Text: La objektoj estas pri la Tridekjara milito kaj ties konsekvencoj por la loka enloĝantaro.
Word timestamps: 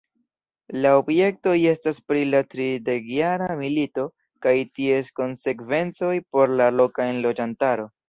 La 0.85 0.93
objektoj 1.01 1.53
estas 1.71 1.99
pri 2.13 2.23
la 2.31 2.41
Tridekjara 2.55 3.51
milito 3.61 4.09
kaj 4.49 4.57
ties 4.81 5.15
konsekvencoj 5.23 6.13
por 6.35 6.59
la 6.63 6.75
loka 6.83 7.11
enloĝantaro. 7.17 7.93